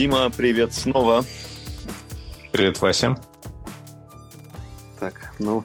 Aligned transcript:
Дима, 0.00 0.30
привет 0.30 0.72
снова. 0.72 1.26
Привет, 2.52 2.80
Вася. 2.80 3.20
Так, 4.98 5.34
ну, 5.38 5.62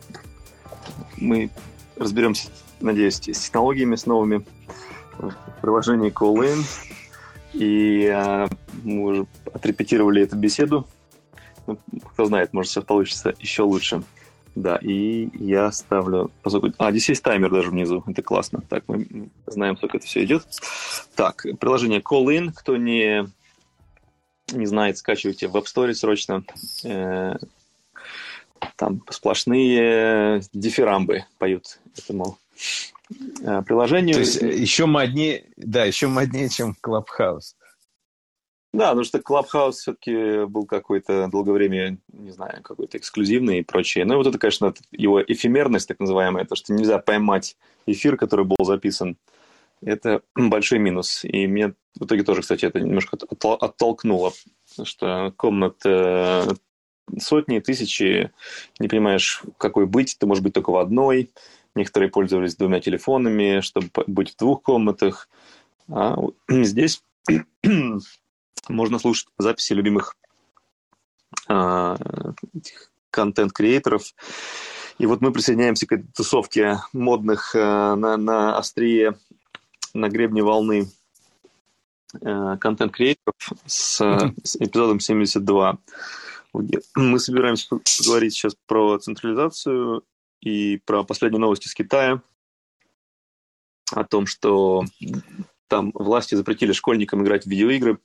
мы 1.15 1.49
разберемся, 1.95 2.49
надеюсь, 2.81 3.15
с 3.15 3.19
технологиями, 3.21 3.95
с 3.95 4.05
новыми 4.05 4.45
в 5.17 5.33
приложении 5.61 6.11
CallIn. 6.11 6.65
И 7.53 8.07
а, 8.07 8.49
мы 8.83 9.03
уже 9.03 9.25
отрепетировали 9.53 10.23
эту 10.23 10.35
беседу. 10.35 10.85
Ну, 11.65 11.77
кто 12.03 12.25
знает, 12.25 12.51
может, 12.51 12.73
сейчас 12.73 12.83
получится 12.83 13.33
еще 13.39 13.63
лучше. 13.63 14.03
Да, 14.53 14.75
и 14.81 15.29
я 15.39 15.71
ставлю... 15.71 16.29
А, 16.77 16.91
здесь 16.91 17.07
есть 17.07 17.23
таймер 17.23 17.51
даже 17.51 17.69
внизу. 17.69 18.03
Это 18.05 18.21
классно. 18.21 18.59
Так, 18.67 18.83
мы 18.87 19.29
знаем, 19.47 19.77
как 19.77 19.95
это 19.95 20.05
все 20.05 20.25
идет. 20.25 20.45
Так, 21.15 21.45
приложение 21.57 22.01
CallIn. 22.01 22.51
Кто 22.53 22.75
не, 22.75 23.29
не 24.51 24.65
знает, 24.65 24.97
скачивайте 24.97 25.47
в 25.47 25.55
App 25.55 25.65
Store 25.65 25.93
срочно. 25.93 26.43
Э, 26.83 27.35
там 28.75 29.03
сплошные 29.09 30.41
дифирамбы 30.53 31.25
поют 31.37 31.79
этому 31.97 32.37
э, 33.41 33.61
приложению. 33.63 34.15
То 34.15 34.19
есть 34.21 34.41
еще 34.41 34.85
моднее, 34.85 35.45
да, 35.57 35.85
еще 35.85 36.07
моднее, 36.07 36.49
чем 36.49 36.75
Clubhouse. 36.83 37.55
Да, 38.73 38.89
потому 38.89 39.05
что 39.05 39.19
Clubhouse 39.19 39.71
все-таки 39.71 40.45
был 40.45 40.65
какой-то 40.65 41.29
долгое 41.31 41.53
время, 41.53 41.97
не 42.11 42.31
знаю, 42.31 42.61
какой-то 42.61 42.97
эксклюзивный 42.97 43.59
и 43.59 43.63
прочее. 43.63 44.03
Ну 44.03 44.15
и 44.15 44.17
вот 44.17 44.27
это, 44.27 44.37
конечно, 44.37 44.73
его 44.91 45.23
эфемерность, 45.23 45.87
так 45.87 45.99
называемая, 45.99 46.43
то, 46.43 46.55
что 46.55 46.73
нельзя 46.73 46.97
поймать 46.97 47.55
эфир, 47.85 48.17
который 48.17 48.45
был 48.45 48.57
записан, 48.65 49.15
это 49.85 50.21
большой 50.35 50.79
минус. 50.79 51.23
И 51.23 51.47
мне 51.47 51.73
в 51.97 52.05
итоге 52.05 52.23
тоже, 52.23 52.41
кстати, 52.41 52.65
это 52.65 52.81
немножко 52.81 53.17
оттолкнуло, 53.41 54.33
что 54.83 55.33
комнат 55.37 55.77
э, 55.85 56.47
сотни, 57.19 57.59
тысячи, 57.59 58.31
не 58.79 58.87
понимаешь, 58.87 59.43
какой 59.57 59.85
быть, 59.85 60.17
ты 60.19 60.25
можешь 60.25 60.43
быть 60.43 60.53
только 60.53 60.71
в 60.71 60.77
одной. 60.77 61.31
Некоторые 61.75 62.09
пользовались 62.09 62.55
двумя 62.55 62.79
телефонами, 62.79 63.61
чтобы 63.61 63.89
быть 64.07 64.33
в 64.33 64.37
двух 64.37 64.61
комнатах. 64.61 65.29
А 65.89 66.17
здесь 66.49 67.03
можно 68.67 68.99
слушать 68.99 69.27
записи 69.37 69.73
любимых 69.73 70.17
а, 71.47 71.97
контент-креаторов. 73.11 74.13
И 74.97 75.05
вот 75.05 75.21
мы 75.21 75.31
присоединяемся 75.31 75.85
к 75.85 75.91
этой 75.91 76.07
тусовке 76.13 76.79
модных 76.93 77.55
а, 77.55 77.95
на, 77.95 78.17
на 78.17 78.57
острие, 78.57 79.15
на 79.95 80.09
гребне 80.09 80.43
волны 80.43 80.87
а, 82.21 82.57
контент-креаторов 82.57 83.53
с, 83.65 83.97
с 84.43 84.55
эпизодом 84.57 84.99
72. 84.99 85.77
Мы 86.95 87.19
собираемся 87.19 87.67
поговорить 87.69 88.33
сейчас 88.33 88.55
про 88.65 88.97
централизацию 88.97 90.03
и 90.41 90.81
про 90.85 91.03
последние 91.03 91.39
новости 91.39 91.67
с 91.67 91.73
Китая, 91.73 92.21
о 93.91 94.03
том, 94.03 94.25
что 94.25 94.85
там 95.67 95.91
власти 95.93 96.35
запретили 96.35 96.71
школьникам 96.71 97.23
играть 97.23 97.43
в 97.43 97.49
видеоигры 97.49 97.99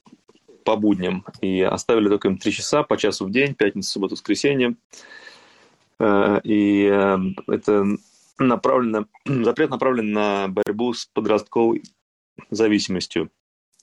по 0.65 0.77
будням 0.77 1.25
и 1.41 1.63
оставили 1.63 2.09
только 2.09 2.29
им 2.29 2.39
три 2.39 2.53
часа 2.53 2.83
по 2.83 2.97
часу 2.97 3.27
в 3.27 3.31
день, 3.31 3.55
пятница, 3.55 3.91
суббота, 3.91 4.15
воскресенье. 4.15 4.77
Э, 5.99 6.41
и 6.43 6.85
э, 6.85 7.19
это 7.47 7.87
направлено, 8.47 9.07
запрет 9.27 9.71
направлен 9.71 10.13
на 10.13 10.49
борьбу 10.49 10.93
с 10.93 11.07
подростковой 11.07 11.83
зависимостью. 12.51 13.31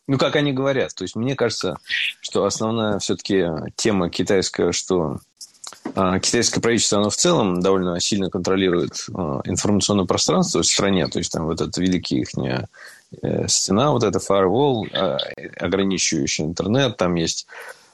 Ну, 0.07 0.18
как 0.18 0.35
они 0.38 0.53
говорят. 0.53 0.95
То 0.95 1.03
есть, 1.03 1.16
мне 1.16 1.35
кажется, 1.35 1.78
что 2.22 2.45
основная 2.45 3.00
все-таки 3.00 3.45
тема 3.75 4.09
китайская, 4.09 4.72
что 4.72 5.18
а, 5.95 6.19
китайское 6.19 6.62
правительство, 6.62 7.00
оно 7.00 7.09
в 7.09 7.18
целом 7.18 7.59
довольно 7.59 8.00
сильно 8.00 8.29
контролирует 8.29 9.06
а, 9.13 9.41
информационное 9.44 10.06
пространство 10.06 10.62
в 10.62 10.66
стране. 10.66 11.07
То 11.07 11.19
есть, 11.19 11.31
там 11.34 11.45
вот 11.45 11.59
этот 11.59 11.78
великий 11.78 12.22
их 12.22 12.29
э, 13.22 13.47
стена, 13.47 13.91
вот 13.91 14.03
эта 14.03 14.19
firewall, 14.19 14.88
а, 14.94 15.18
ограничивающий 15.59 16.45
интернет, 16.45 16.95
там 16.95 17.16
есть 17.16 17.47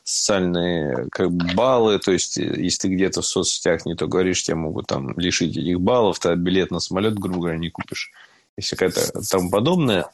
социальные 0.03 1.07
как 1.11 1.31
бы, 1.31 1.53
баллы, 1.53 1.99
то 1.99 2.11
есть 2.11 2.37
если 2.37 2.87
ты 2.87 2.93
где-то 2.93 3.21
в 3.21 3.25
соцсетях 3.25 3.85
не 3.85 3.95
то 3.95 4.07
говоришь, 4.07 4.43
тебя 4.43 4.57
могут 4.57 4.87
там 4.87 5.17
лишить 5.17 5.57
этих 5.57 5.79
баллов, 5.79 6.19
ты 6.19 6.35
билет 6.35 6.71
на 6.71 6.79
самолет, 6.79 7.17
грубо 7.17 7.39
говоря, 7.39 7.57
не 7.57 7.69
купишь, 7.69 8.11
если 8.57 8.75
какая-то 8.75 9.21
там 9.29 9.49
подобное. 9.49 10.07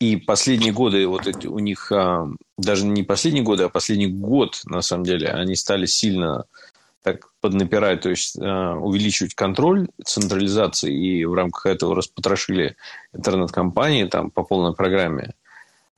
И 0.00 0.16
последние 0.16 0.72
годы 0.72 1.06
вот 1.06 1.26
эти, 1.26 1.46
у 1.46 1.58
них, 1.58 1.92
а, 1.92 2.26
даже 2.56 2.86
не 2.86 3.02
последние 3.02 3.44
годы, 3.44 3.64
а 3.64 3.68
последний 3.68 4.06
год, 4.06 4.62
на 4.64 4.80
самом 4.80 5.04
деле, 5.04 5.28
они 5.28 5.54
стали 5.54 5.84
сильно 5.84 6.46
так 7.02 7.30
поднапирать, 7.40 8.00
то 8.00 8.08
есть 8.08 8.38
а, 8.40 8.76
увеличивать 8.76 9.34
контроль 9.34 9.88
централизации, 10.04 10.92
и 10.92 11.24
в 11.26 11.34
рамках 11.34 11.66
этого 11.66 11.94
распотрошили 11.94 12.76
интернет-компании 13.12 14.04
там 14.04 14.30
по 14.30 14.42
полной 14.42 14.74
программе. 14.74 15.34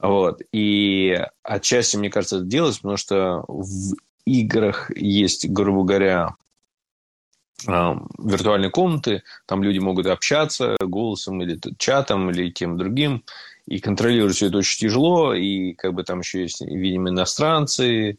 Вот. 0.03 0.43
И 0.53 1.25
отчасти, 1.45 1.97
мне 1.97 2.11
кажется, 2.11 2.39
это 2.39 2.45
делать, 2.45 2.77
потому 2.77 2.97
что 2.97 3.45
в 3.47 3.95
играх 4.27 4.91
есть, 4.97 5.49
грубо 5.49 5.85
говоря, 5.85 6.35
а, 7.69 7.97
виртуальные 8.19 8.71
комнаты, 8.71 9.23
там 9.47 9.63
люди 9.63 9.79
могут 9.79 10.07
общаться 10.07 10.77
голосом 10.81 11.41
или 11.43 11.59
чатом, 11.79 12.31
или 12.31 12.51
тем 12.51 12.77
другим, 12.77 13.23
и 13.67 13.79
контролировать 13.79 14.35
все 14.35 14.49
это 14.49 14.59
очень 14.59 14.81
тяжело, 14.81 15.35
и 15.35 15.73
как 15.75 15.95
бы 15.95 16.03
там 16.03 16.19
еще 16.19 16.43
есть, 16.43 16.61
видимо, 16.63 17.11
иностранцы, 17.11 18.19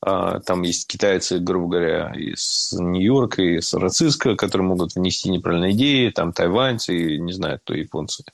а, 0.00 0.40
там 0.40 0.62
есть 0.62 0.86
китайцы, 0.86 1.40
грубо 1.40 1.68
говоря, 1.68 2.12
из 2.14 2.72
Нью-Йорка, 2.72 3.42
из 3.42 3.68
Сан-Франциско, 3.68 4.34
которые 4.36 4.68
могут 4.68 4.94
внести 4.94 5.28
неправильные 5.28 5.72
идеи, 5.72 6.08
там 6.10 6.32
тайваньцы, 6.32 7.18
не 7.18 7.32
знаю, 7.32 7.58
кто 7.58 7.74
японцы, 7.74 8.24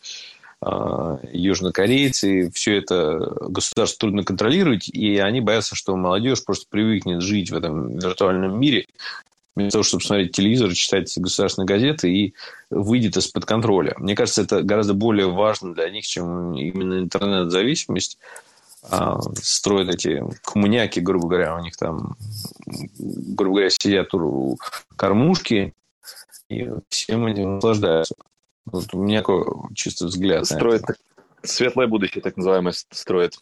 южнокорейцы, 1.33 2.51
все 2.53 2.79
это 2.79 3.19
государство 3.49 4.01
трудно 4.01 4.25
контролировать, 4.25 4.89
и 4.89 5.19
они 5.19 5.41
боятся, 5.41 5.75
что 5.75 5.97
молодежь 5.97 6.45
просто 6.45 6.67
привыкнет 6.69 7.23
жить 7.23 7.51
в 7.51 7.57
этом 7.57 7.99
виртуальном 7.99 8.59
мире, 8.59 8.87
вместо 9.55 9.73
того, 9.73 9.83
чтобы 9.83 10.05
смотреть 10.05 10.33
телевизор, 10.33 10.73
читать 10.73 11.13
государственные 11.17 11.67
газеты 11.67 12.13
и 12.13 12.35
выйдет 12.71 13.17
из-под 13.17 13.45
контроля. 13.45 13.95
Мне 13.99 14.15
кажется, 14.15 14.43
это 14.43 14.63
гораздо 14.63 14.95
более 14.95 15.31
важно 15.31 15.75
для 15.75 15.91
них, 15.91 16.07
чем 16.07 16.55
именно 16.55 16.99
интернет-зависимость. 16.99 18.19
А, 18.91 19.19
строят 19.43 19.95
эти 19.95 20.23
коммуняки, 20.43 21.01
грубо 21.01 21.29
говоря, 21.29 21.57
у 21.57 21.61
них 21.61 21.77
там, 21.77 22.17
грубо 22.67 23.57
говоря, 23.57 23.71
сидят 23.71 24.13
у 24.15 24.59
кормушки, 24.97 25.73
и 26.49 26.69
всем 26.91 27.27
этим 27.27 27.57
наслаждаются. 27.57 28.15
Вот 28.67 28.93
у 28.93 29.03
меня 29.03 29.21
такой 29.21 29.45
чисто 29.75 30.07
взгляд. 30.07 30.47
Строят 30.47 30.85
светлое 31.45 31.87
будущее, 31.87 32.23
так 32.23 32.37
называемое, 32.37 32.73
строят. 32.91 33.35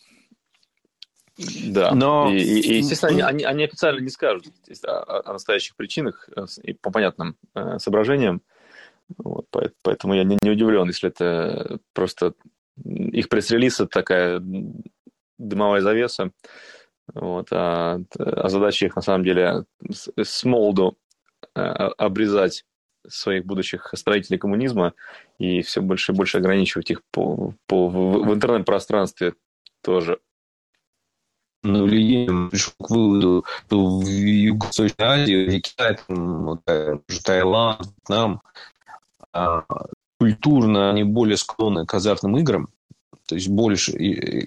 Да, 1.68 1.94
Но... 1.94 2.30
и, 2.30 2.36
и, 2.36 2.60
и 2.60 2.76
естественно, 2.78 3.12
они, 3.12 3.22
они, 3.22 3.44
они 3.44 3.64
официально 3.64 4.00
не 4.00 4.10
скажут 4.10 4.46
о, 4.84 5.30
о 5.30 5.32
настоящих 5.32 5.76
причинах 5.76 6.28
э, 6.36 6.44
и 6.62 6.74
по 6.74 6.90
понятным 6.90 7.36
э, 7.54 7.78
соображениям. 7.78 8.42
Вот, 9.16 9.46
поэтому 9.82 10.14
я 10.14 10.24
не, 10.24 10.38
не 10.42 10.50
удивлен, 10.50 10.86
если 10.86 11.08
это 11.08 11.78
просто 11.94 12.34
их 12.84 13.28
пресс-релиз 13.28 13.82
такая 13.90 14.42
дымовая 15.38 15.80
завеса. 15.80 16.32
Вот, 17.14 17.48
а, 17.50 18.00
а 18.18 18.48
задача 18.48 18.86
их 18.86 18.96
на 18.96 19.02
самом 19.02 19.24
деле 19.24 19.64
с, 19.90 20.10
с 20.16 20.44
молоду 20.44 20.96
э, 21.54 21.60
обрезать 21.60 22.64
своих 23.08 23.44
будущих 23.44 23.92
строителей 23.94 24.38
коммунизма 24.38 24.94
и 25.38 25.62
все 25.62 25.80
больше 25.80 26.12
и 26.12 26.14
больше 26.14 26.38
ограничивать 26.38 26.90
их 26.90 27.02
по, 27.10 27.54
по, 27.66 27.88
в, 27.88 28.26
в 28.26 28.34
интернет-пространстве 28.34 29.34
тоже. 29.82 30.18
Ну, 31.64 31.86
людей 31.86 32.26
пришел 32.50 32.72
к 32.78 32.90
выводу, 32.90 33.44
что 33.66 33.98
в 34.00 34.04
Юго-Восточной 34.04 35.06
Азии, 35.06 35.60
Китай, 35.60 35.96
там, 36.08 36.44
вот, 36.44 36.64
Таиланд, 36.64 37.86
Вьетнам, 38.08 38.42
а, 39.32 39.64
культурно 40.18 40.90
они 40.90 41.04
более 41.04 41.36
склонны 41.36 41.86
к 41.86 41.94
азартным 41.94 42.36
играм, 42.38 42.68
то 43.26 43.36
есть 43.36 43.48
больше 43.48 43.92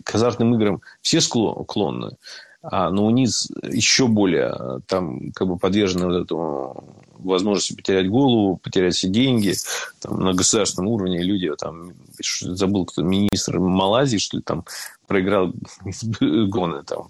к 0.04 0.16
азартным 0.16 0.56
играм 0.56 0.82
все 1.02 1.22
склонны, 1.22 2.18
а, 2.62 2.90
но 2.92 3.06
у 3.06 3.10
них 3.12 3.30
еще 3.64 4.08
более 4.08 4.82
там 4.88 5.32
как 5.32 5.48
бы 5.48 5.58
подвержены 5.58 6.08
вот 6.08 6.24
этому 6.24 7.05
возможности 7.20 7.76
потерять 7.76 8.10
голову, 8.10 8.58
потерять 8.58 8.96
все 8.96 9.08
деньги. 9.08 9.54
Там, 10.00 10.20
на 10.20 10.34
государственном 10.34 10.92
уровне 10.92 11.22
люди, 11.22 11.52
там, 11.58 11.94
забыл, 12.42 12.86
кто 12.86 13.02
министр 13.02 13.60
Малайзии, 13.60 14.18
что 14.18 14.38
ли, 14.38 14.44
там, 14.44 14.66
проиграл 15.08 15.54
гоны 16.20 16.84
там 16.84 17.10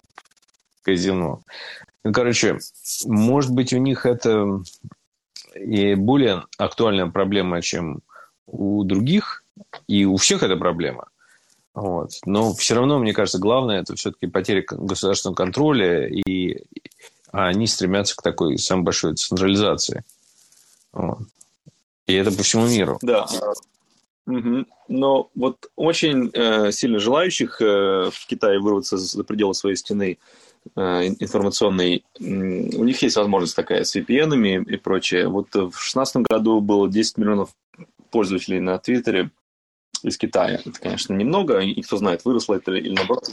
казино. 0.83 1.41
Ну, 2.03 2.13
короче, 2.13 2.59
может 3.05 3.51
быть, 3.51 3.73
у 3.73 3.77
них 3.77 4.05
это 4.05 4.61
и 5.55 5.95
более 5.95 6.43
актуальная 6.57 7.07
проблема, 7.07 7.61
чем 7.61 8.01
у 8.45 8.83
других, 8.83 9.43
и 9.87 10.05
у 10.05 10.17
всех 10.17 10.43
эта 10.43 10.55
проблема. 10.55 11.07
Вот. 11.73 12.11
Но 12.25 12.53
все 12.53 12.75
равно, 12.75 12.99
мне 12.99 13.13
кажется, 13.13 13.39
главное 13.39 13.81
это 13.81 13.95
все-таки 13.95 14.27
потеря 14.27 14.63
государственного 14.69 15.35
контроля, 15.35 16.07
и 16.07 16.63
они 17.35 17.67
стремятся 17.67 18.15
к 18.15 18.21
такой 18.21 18.57
самой 18.57 18.83
большой 18.83 19.15
централизации. 19.15 20.03
Вот. 20.93 21.19
И 22.07 22.13
это 22.13 22.31
по 22.31 22.43
всему 22.43 22.67
миру. 22.67 22.97
Да. 23.01 23.27
Угу. 24.27 24.65
Но 24.87 25.29
вот 25.35 25.69
очень 25.75 26.31
э, 26.33 26.71
сильно 26.71 26.99
желающих 26.99 27.61
э, 27.61 28.09
в 28.11 28.27
Китае 28.27 28.59
вырваться 28.59 28.97
за 28.97 29.23
пределы 29.23 29.53
своей 29.53 29.75
стены 29.75 30.17
э, 30.75 30.81
информационной, 31.19 32.03
э, 32.19 32.23
у 32.23 32.83
них 32.83 33.01
есть 33.01 33.17
возможность 33.17 33.55
такая 33.55 33.83
с 33.83 33.95
VPN 33.95 34.63
и 34.63 34.77
прочее. 34.77 35.27
Вот 35.27 35.47
в 35.49 35.71
2016 35.71 36.17
году 36.29 36.59
было 36.61 36.89
10 36.89 37.17
миллионов 37.17 37.49
пользователей 38.09 38.61
на 38.61 38.77
Твиттере 38.79 39.29
из 40.07 40.17
Китая. 40.17 40.61
Это, 40.65 40.79
конечно, 40.79 41.13
немного, 41.13 41.59
и 41.59 41.81
кто 41.81 41.97
знает, 41.97 42.25
выросло 42.25 42.55
это 42.55 42.71
или 42.73 42.93
наоборот. 42.93 43.27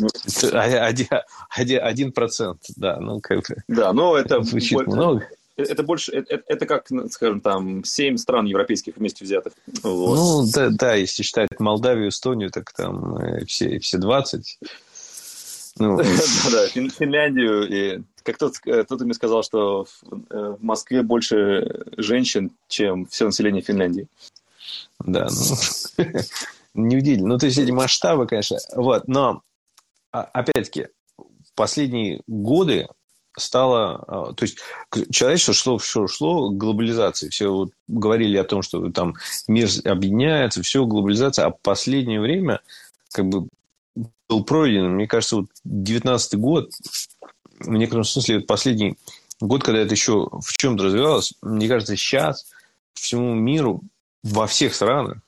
Один, 0.52 1.06
один, 1.50 1.82
один 1.82 2.12
процент, 2.12 2.60
да, 2.76 2.98
ну 3.00 3.20
как 3.20 3.38
бы. 3.38 3.56
Да, 3.68 3.92
но 3.92 4.16
это 4.16 4.42
звучит 4.42 4.74
больше, 4.74 4.90
много. 4.90 5.28
Это 5.56 5.82
больше, 5.82 6.12
это, 6.12 6.42
это 6.46 6.66
как, 6.66 6.88
скажем, 7.10 7.40
там, 7.40 7.84
семь 7.84 8.16
стран 8.16 8.46
европейских 8.46 8.96
вместе 8.96 9.24
взятых. 9.24 9.52
Вот. 9.82 10.16
Ну, 10.16 10.50
да, 10.52 10.70
да, 10.70 10.94
если 10.94 11.22
считать 11.22 11.48
Молдавию, 11.58 12.08
Эстонию, 12.08 12.50
так 12.50 12.72
там 12.72 13.16
э, 13.18 13.44
все, 13.44 13.78
все 13.78 13.98
20. 13.98 14.58
Ну. 15.78 15.98
Да, 16.52 16.68
Финляндию. 16.68 17.68
И 17.68 18.02
как 18.22 18.36
кто-то, 18.36 18.58
э, 18.66 18.84
кто-то 18.84 19.04
мне 19.04 19.14
сказал, 19.14 19.42
что 19.42 19.86
э, 20.10 20.56
в 20.58 20.62
Москве 20.62 21.02
больше 21.02 21.84
женщин, 21.96 22.52
чем 22.68 23.06
все 23.06 23.26
население 23.26 23.62
Финляндии. 23.62 24.06
Да, 25.04 25.28
ну, 25.30 26.04
неудивительно. 26.74 27.28
Ну, 27.28 27.38
то 27.38 27.46
есть 27.46 27.58
эти 27.58 27.70
масштабы, 27.70 28.26
конечно. 28.26 28.58
Вот, 28.74 29.08
но, 29.08 29.42
а, 30.12 30.22
опять-таки, 30.22 30.88
последние 31.54 32.22
годы 32.26 32.88
стало... 33.36 34.04
А, 34.06 34.32
то 34.32 34.44
есть 34.44 34.58
человечество 35.10 35.54
шло, 35.54 35.78
шло, 35.78 36.06
шло 36.06 36.50
к 36.50 36.56
глобализации. 36.56 37.28
Все 37.28 37.48
вот 37.48 37.72
говорили 37.88 38.36
о 38.36 38.44
том, 38.44 38.62
что 38.62 38.90
там 38.90 39.14
мир 39.48 39.68
объединяется, 39.84 40.62
все 40.62 40.84
глобализация. 40.84 41.46
А 41.46 41.50
в 41.50 41.58
последнее 41.62 42.20
время 42.20 42.60
как 43.12 43.26
бы 43.26 43.48
был 44.28 44.44
пройден, 44.44 44.94
мне 44.94 45.06
кажется, 45.06 45.36
вот 45.36 45.46
19 45.64 46.38
год, 46.38 46.70
в 47.60 47.68
некотором 47.68 48.04
смысле, 48.04 48.40
последний 48.40 48.96
год, 49.40 49.62
когда 49.62 49.80
это 49.80 49.92
еще 49.92 50.28
в 50.32 50.56
чем-то 50.56 50.84
развивалось, 50.84 51.34
мне 51.42 51.68
кажется, 51.68 51.96
сейчас 51.96 52.50
всему 52.94 53.34
миру 53.34 53.82
во 54.22 54.46
всех 54.46 54.74
странах 54.74 55.18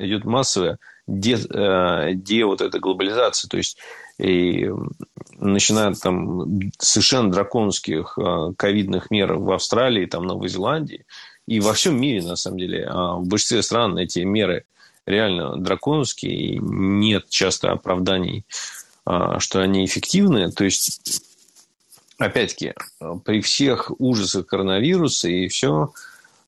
идет 0.00 0.24
массовая 0.24 0.78
де, 1.06 1.36
э, 1.36 2.14
де 2.14 2.44
вот 2.44 2.60
эта 2.60 2.78
глобализация, 2.78 3.48
то 3.48 3.56
есть 3.56 3.78
и 4.18 4.68
начиная 5.38 5.94
там 5.94 6.70
совершенно 6.78 7.30
драконовских 7.30 8.18
а, 8.18 8.52
ковидных 8.54 9.12
мер 9.12 9.34
в 9.34 9.52
Австралии, 9.52 10.06
там 10.06 10.26
Новой 10.26 10.48
Зеландии 10.48 11.06
и 11.46 11.60
во 11.60 11.72
всем 11.72 12.00
мире 12.00 12.22
на 12.22 12.34
самом 12.34 12.58
деле, 12.58 12.86
а 12.90 13.14
в 13.14 13.26
большинстве 13.26 13.62
стран 13.62 13.96
эти 13.96 14.18
меры 14.20 14.64
реально 15.06 15.56
драконовские 15.56 16.34
и 16.34 16.58
нет 16.58 17.28
часто 17.28 17.70
оправданий, 17.70 18.44
что 19.38 19.60
они 19.60 19.86
эффективны, 19.86 20.50
то 20.50 20.64
есть 20.64 21.22
опять-таки 22.18 22.74
при 23.24 23.40
всех 23.40 23.92
ужасах 23.98 24.46
коронавируса 24.46 25.28
и 25.28 25.48
все 25.48 25.92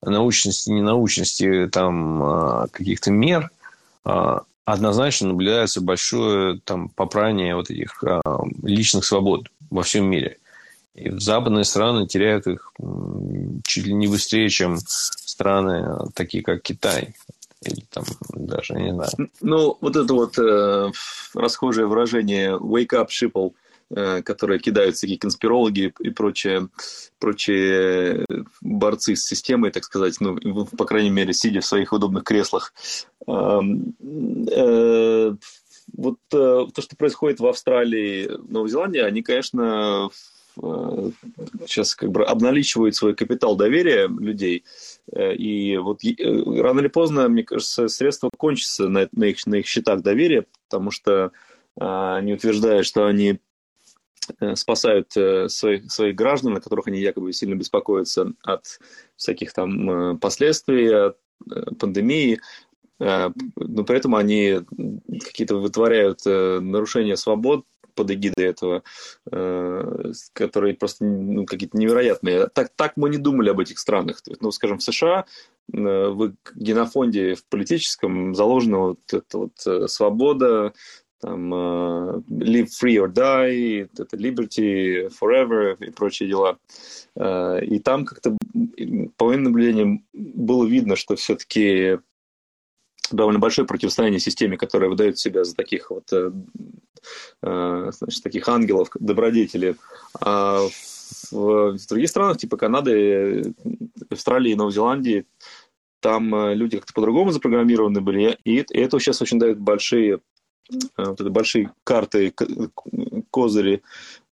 научности, 0.02 0.70
ненаучности 0.70 1.68
там 1.68 2.22
а, 2.22 2.66
каких-то 2.68 3.10
мер, 3.10 3.50
а, 4.04 4.42
однозначно 4.64 5.28
наблюдается 5.28 5.80
большое 5.80 6.60
там 6.64 6.88
попрание 6.88 7.56
вот 7.56 7.70
этих 7.70 8.02
а, 8.04 8.20
личных 8.62 9.04
свобод 9.04 9.48
во 9.70 9.82
всем 9.82 10.06
мире. 10.06 10.38
И 10.94 11.10
западные 11.10 11.64
страны 11.64 12.06
теряют 12.06 12.46
их 12.46 12.72
чуть 13.64 13.86
ли 13.86 13.92
не 13.94 14.08
быстрее, 14.08 14.48
чем 14.48 14.78
страны 14.78 16.10
такие, 16.14 16.42
как 16.42 16.62
Китай. 16.62 17.14
Или 17.62 17.84
там 17.90 18.04
даже, 18.34 18.74
не 18.74 18.92
знаю. 18.92 19.10
Ну, 19.40 19.76
вот 19.80 19.94
это 19.94 20.14
вот 20.14 20.38
э, 20.38 20.90
расхожее 21.34 21.86
выражение 21.86 22.56
«wake 22.56 22.94
up, 22.94 23.08
shipple», 23.08 23.52
которые 23.90 24.60
кидают 24.60 24.96
всякие 24.96 25.18
конспирологи 25.18 25.92
и 25.98 26.10
прочие, 26.10 26.68
прочие 27.18 28.24
борцы 28.60 29.16
с 29.16 29.24
системой, 29.24 29.72
так 29.72 29.84
сказать, 29.84 30.16
ну, 30.20 30.36
по 30.66 30.84
крайней 30.84 31.10
мере, 31.10 31.32
сидя 31.32 31.60
в 31.60 31.66
своих 31.66 31.92
удобных 31.92 32.22
креслах. 32.24 32.72
Э, 33.26 33.60
вот 35.92 36.18
э, 36.32 36.66
то, 36.72 36.82
что 36.82 36.96
происходит 36.96 37.40
в 37.40 37.46
Австралии, 37.46 38.30
Новой 38.48 38.70
Зеландии, 38.70 39.00
они, 39.00 39.22
конечно, 39.22 40.08
сейчас 41.66 41.94
как 41.94 42.10
бы 42.10 42.24
обналичивают 42.24 42.94
свой 42.94 43.14
капитал 43.14 43.56
доверия 43.56 44.08
людей, 44.08 44.64
и 45.16 45.78
вот 45.78 46.02
рано 46.04 46.80
или 46.80 46.88
поздно, 46.88 47.28
мне 47.28 47.44
кажется, 47.44 47.88
средства 47.88 48.30
кончатся 48.36 48.88
на, 48.88 49.08
на, 49.12 49.24
их, 49.24 49.46
на 49.46 49.56
их 49.56 49.66
счетах 49.66 50.02
доверия, 50.02 50.44
потому 50.68 50.90
что 50.90 51.32
они 51.78 52.34
утверждают, 52.34 52.84
что 52.84 53.06
они 53.06 53.38
Э, 53.40 53.49
спасают 54.54 55.16
э, 55.16 55.48
своих, 55.48 55.90
своих 55.90 56.14
граждан, 56.14 56.56
о 56.56 56.60
которых 56.60 56.88
они 56.88 57.00
якобы 57.00 57.32
сильно 57.32 57.54
беспокоятся 57.54 58.32
от 58.42 58.80
всяких 59.16 59.52
там 59.52 59.90
э, 59.90 60.18
последствий, 60.18 60.88
от 60.88 61.16
пандемии, 61.78 62.38
но 62.98 63.84
при 63.84 63.96
этом 63.96 64.14
они 64.14 64.60
какие-то 65.24 65.56
вытворяют 65.56 66.26
нарушения 66.26 67.16
свобод 67.16 67.64
под 67.94 68.10
эгидой 68.10 68.44
этого, 68.44 68.82
которые 70.34 70.74
просто 70.74 71.06
ну, 71.06 71.46
какие-то 71.46 71.78
невероятные. 71.78 72.48
Так, 72.48 72.72
так 72.76 72.98
мы 72.98 73.08
не 73.08 73.16
думали 73.16 73.48
об 73.48 73.60
этих 73.60 73.78
странах. 73.78 74.20
Ну, 74.40 74.50
скажем, 74.50 74.80
в 74.80 74.82
США 74.82 75.24
в 75.66 76.34
генофонде 76.54 77.36
в 77.36 77.46
политическом 77.46 78.34
заложена 78.34 78.78
вот 78.78 79.00
эта 79.10 79.38
вот 79.38 79.90
свобода, 79.90 80.74
там 81.20 81.54
uh, 81.54 82.24
Live 82.28 82.68
Free 82.82 82.96
or 82.96 83.12
Die, 83.12 83.88
это 83.96 84.16
Liberty 84.16 85.10
Forever 85.20 85.76
и 85.84 85.90
прочие 85.90 86.28
дела. 86.28 86.58
Uh, 87.16 87.64
и 87.64 87.78
там 87.78 88.04
как-то, 88.04 88.36
по 89.16 89.26
моим 89.26 89.42
наблюдениям, 89.44 90.04
было 90.12 90.64
видно, 90.64 90.96
что 90.96 91.16
все-таки 91.16 91.98
довольно 93.12 93.38
большое 93.38 93.66
противостояние 93.66 94.20
системе, 94.20 94.56
которая 94.56 94.88
выдает 94.88 95.18
себя 95.18 95.44
за 95.44 95.54
таких 95.54 95.90
вот 95.90 96.10
uh, 96.12 97.92
значит, 97.92 98.22
таких 98.22 98.48
ангелов, 98.48 98.88
добродетелей. 98.98 99.76
А 100.20 100.60
в, 101.30 101.76
в 101.76 101.88
других 101.88 102.08
странах, 102.08 102.38
типа 102.38 102.56
Канады, 102.56 103.54
Австралии, 104.08 104.54
Новой 104.54 104.72
Зеландии, 104.72 105.26
там 106.00 106.52
люди 106.52 106.78
как-то 106.78 106.94
по-другому 106.94 107.30
запрограммированы 107.30 108.00
были, 108.00 108.38
и 108.44 108.64
это 108.70 108.98
сейчас 108.98 109.20
очень 109.20 109.38
дает 109.38 109.58
большие 109.60 110.20
Э, 110.20 110.29
вот 110.96 111.20
это 111.20 111.30
большие 111.30 111.72
карты, 111.84 112.32
козыри 113.30 113.82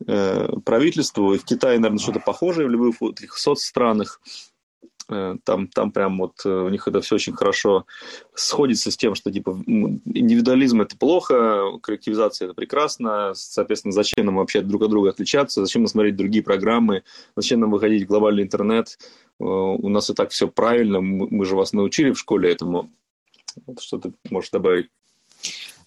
э, 0.06 0.48
правительству. 0.64 1.34
И 1.34 1.38
в 1.38 1.44
Китае, 1.44 1.78
наверное, 1.78 1.98
что-то 1.98 2.20
похожее 2.20 2.68
в 2.68 2.70
любых 2.70 3.00
вот 3.00 3.20
этих 3.20 3.36
соцстранах. 3.36 4.20
Э, 5.08 5.36
там, 5.44 5.68
там 5.68 5.90
прям 5.90 6.18
вот 6.18 6.44
у 6.44 6.68
них 6.68 6.86
это 6.86 7.00
все 7.00 7.16
очень 7.16 7.32
хорошо 7.32 7.86
сходится 8.34 8.90
с 8.90 8.96
тем, 8.96 9.14
что 9.14 9.32
типа 9.32 9.50
индивидуализм 9.66 10.82
это 10.82 10.96
плохо, 10.96 11.78
коллективизация 11.82 12.46
это 12.46 12.54
прекрасно, 12.54 13.32
соответственно, 13.34 13.92
зачем 13.92 14.26
нам 14.26 14.36
вообще 14.36 14.60
друг 14.60 14.82
от 14.82 14.90
друга 14.90 15.10
отличаться, 15.10 15.62
зачем 15.62 15.82
нам 15.82 15.88
смотреть 15.88 16.16
другие 16.16 16.44
программы, 16.44 17.02
зачем 17.36 17.60
нам 17.60 17.70
выходить 17.70 18.04
в 18.04 18.08
глобальный 18.08 18.42
интернет, 18.42 18.98
у 19.40 19.88
нас 19.88 20.10
и 20.10 20.14
так 20.14 20.30
все 20.30 20.48
правильно, 20.48 21.00
мы 21.00 21.44
же 21.44 21.54
вас 21.54 21.72
научили 21.72 22.10
в 22.10 22.18
школе 22.18 22.50
этому. 22.50 22.90
Вот 23.66 23.80
что 23.80 23.98
ты 23.98 24.12
можешь 24.30 24.50
добавить? 24.50 24.90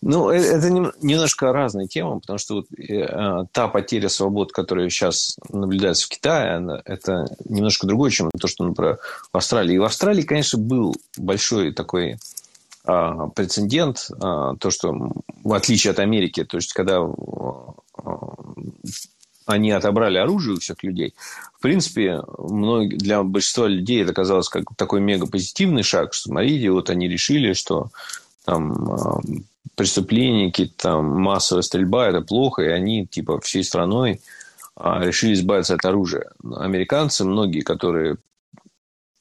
Ну, 0.02 0.32
э, 0.32 0.38
это 0.38 0.70
немножко 0.70 1.54
разная 1.54 1.88
тема, 1.88 2.20
потому 2.20 2.40
что 2.40 2.56
вот, 2.56 2.68
э, 2.80 3.46
та 3.52 3.68
потеря 3.68 4.10
свобод, 4.10 4.52
которая 4.52 4.90
сейчас 4.90 5.38
наблюдается 5.50 6.06
в 6.06 6.10
Китае, 6.10 6.56
она, 6.56 6.82
это 6.86 7.26
немножко 7.46 7.86
другое, 7.86 8.10
чем 8.10 8.32
то, 8.32 8.48
что, 8.48 8.64
например, 8.64 8.98
в 9.32 9.38
Австралии. 9.38 9.76
И 9.76 9.80
в 9.80 9.84
Австралии, 9.84 10.24
конечно, 10.24 10.58
был 10.58 10.96
большой 11.18 11.72
такой 11.74 12.18
а, 12.84 13.28
прецедент, 13.28 14.10
а, 14.20 14.56
то, 14.56 14.72
что 14.72 15.12
в 15.44 15.54
отличие 15.54 15.92
от 15.92 16.00
Америки, 16.00 16.44
то 16.44 16.58
есть 16.58 16.74
когда 16.74 17.00
а, 17.00 17.74
они 19.46 19.72
отобрали 19.72 20.18
оружие 20.18 20.56
у 20.56 20.60
всех 20.60 20.82
людей, 20.82 21.14
в 21.58 21.62
принципе, 21.62 22.22
многие, 22.40 22.96
для 22.96 23.22
большинства 23.22 23.68
людей 23.68 24.02
это 24.02 24.14
казалось 24.14 24.50
как 24.50 24.64
такой 24.78 25.00
мега 25.00 25.28
позитивный 25.28 25.84
шаг, 25.84 26.14
что, 26.14 26.30
смотрите, 26.30 26.72
вот 26.72 26.90
они 26.90 27.08
решили, 27.08 27.54
что 27.54 27.92
там 28.46 29.44
преступления, 29.76 30.50
какие-то 30.50 30.76
там 30.78 31.06
массовая 31.06 31.62
стрельба, 31.62 32.08
это 32.08 32.22
плохо, 32.22 32.64
и 32.64 32.68
они 32.68 33.08
типа 33.08 33.40
всей 33.42 33.64
страной 33.64 34.22
а, 34.76 35.04
решили 35.04 35.34
избавиться 35.34 35.76
от 35.76 35.86
оружия. 35.86 36.32
Американцы, 36.44 37.24
многие, 37.24 37.62
которые 37.62 38.18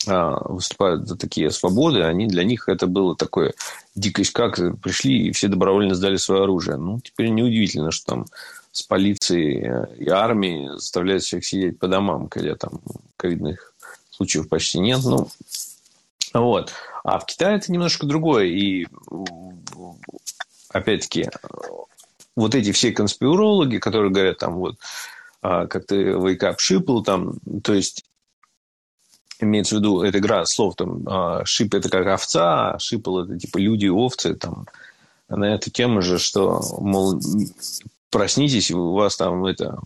а, 0.07 0.39
выступают 0.49 1.07
за 1.09 1.17
такие 1.17 1.51
свободы, 1.51 2.03
они 2.03 2.27
для 2.27 2.45
них 2.45 2.69
это 2.69 2.87
было 2.87 3.17
такое 3.17 3.53
дикость 3.95 4.33
как 4.33 4.59
пришли 4.81 5.29
и 5.29 5.33
все 5.33 5.49
добровольно 5.49 5.95
сдали 5.95 6.17
свое 6.17 6.45
оружие. 6.45 6.77
Ну, 6.77 7.01
теперь 7.01 7.29
неудивительно, 7.29 7.91
что 7.91 8.13
там 8.13 8.27
с 8.73 8.83
полицией 8.83 9.67
э, 9.67 9.97
и 9.97 10.09
армией 10.09 10.69
заставляют 10.71 11.23
всех 11.23 11.45
сидеть 11.45 11.79
по 11.79 11.89
домам, 11.89 12.29
когда 12.29 12.55
там 12.55 12.81
ковидных 13.17 13.75
случаев 14.11 14.49
почти 14.49 14.79
нет. 14.79 15.01
Ну, 15.05 15.29
вот. 16.33 16.73
А 17.03 17.19
в 17.19 17.27
Китае 17.27 17.57
это 17.57 17.73
немножко 17.73 18.07
другое. 18.07 18.47
И 18.47 18.87
опять-таки, 20.73 21.29
вот 22.37 22.55
эти 22.55 22.73
все 22.73 22.93
конспирологи, 22.93 23.79
которые 23.79 24.11
говорят 24.11 24.39
там 24.39 24.55
вот, 24.55 24.77
а, 25.43 25.67
как 25.67 25.87
ты 25.87 26.13
wake 26.13 26.41
up 26.41 26.57
шипл, 26.59 27.03
там, 27.03 27.35
то 27.63 27.75
есть 27.75 28.05
имеется 29.41 29.77
в 29.77 29.79
виду, 29.79 30.03
эта 30.03 30.19
игра 30.19 30.45
слов, 30.45 30.75
там, 30.77 31.03
а, 31.07 31.45
шип 31.45 31.75
это 31.75 31.89
как 31.89 32.07
овца, 32.07 32.73
а 32.73 32.79
шипл 32.79 33.21
это 33.21 33.39
типа 33.39 33.59
люди, 33.59 33.87
овцы, 33.87 34.35
там, 34.35 34.67
на 35.29 35.55
эту 35.55 35.71
тему 35.71 36.03
же, 36.03 36.19
что, 36.19 36.61
мол, 36.79 37.21
проснитесь, 38.11 38.71
у 38.71 38.93
вас 38.93 39.17
там 39.17 39.45
это 39.47 39.79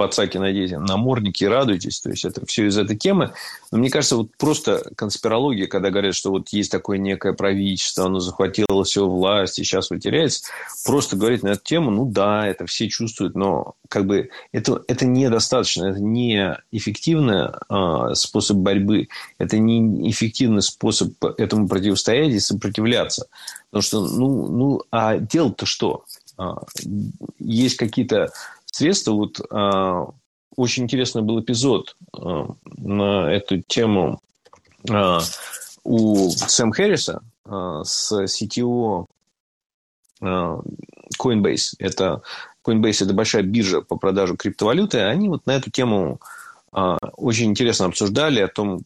пацаки 0.00 0.38
наденьте 0.38 0.78
намордники 0.78 1.44
радуйтесь. 1.44 2.00
То 2.00 2.08
есть, 2.08 2.24
это 2.24 2.46
все 2.46 2.68
из 2.68 2.78
этой 2.78 2.96
темы. 2.96 3.34
Но 3.70 3.76
мне 3.76 3.90
кажется, 3.90 4.16
вот 4.16 4.30
просто 4.38 4.82
конспирология, 4.96 5.66
когда 5.66 5.90
говорят, 5.90 6.14
что 6.14 6.30
вот 6.30 6.48
есть 6.48 6.72
такое 6.72 6.96
некое 6.96 7.34
правительство, 7.34 8.06
оно 8.06 8.18
захватило 8.18 8.82
все 8.82 9.06
власть, 9.06 9.58
и 9.58 9.62
сейчас 9.62 9.90
вытеряется, 9.90 10.44
просто 10.86 11.16
говорить 11.16 11.42
на 11.42 11.48
эту 11.48 11.62
тему, 11.62 11.90
ну 11.90 12.06
да, 12.06 12.46
это 12.46 12.64
все 12.64 12.88
чувствуют, 12.88 13.34
но 13.34 13.74
как 13.90 14.06
бы 14.06 14.30
это, 14.52 14.82
это 14.88 15.04
недостаточно, 15.04 15.88
это 15.90 16.00
не 16.00 16.56
эффективный 16.72 17.50
э, 17.68 18.14
способ 18.14 18.56
борьбы, 18.56 19.08
это 19.36 19.58
не 19.58 20.10
эффективный 20.10 20.62
способ 20.62 21.12
этому 21.36 21.68
противостоять 21.68 22.32
и 22.32 22.40
сопротивляться. 22.40 23.26
Потому 23.70 23.82
что, 23.82 24.08
ну, 24.08 24.48
ну 24.48 24.82
а 24.90 25.18
дело-то 25.18 25.66
что? 25.66 26.04
А, 26.40 26.62
есть 27.38 27.76
какие-то 27.76 28.32
средства. 28.80 29.12
Вот 29.12 29.40
а, 29.50 30.06
очень 30.56 30.84
интересный 30.84 31.22
был 31.22 31.40
эпизод 31.40 31.96
а, 32.12 32.48
на 32.78 33.30
эту 33.30 33.60
тему 33.60 34.20
а, 34.88 35.20
у 35.84 36.30
Сэм 36.30 36.72
Хэрриса 36.72 37.22
а, 37.44 37.84
с 37.84 38.12
CTO 38.24 39.06
а, 40.22 40.60
Coinbase. 41.20 41.74
Это 41.78 42.22
Coinbase 42.66 43.04
это 43.04 43.14
большая 43.14 43.42
биржа 43.42 43.82
по 43.82 43.96
продажу 43.96 44.36
криптовалюты. 44.36 45.00
Они 45.00 45.28
вот 45.28 45.46
на 45.46 45.52
эту 45.52 45.70
тему 45.70 46.20
а, 46.72 46.96
очень 47.16 47.50
интересно 47.50 47.86
обсуждали 47.86 48.40
о 48.40 48.48
том, 48.48 48.80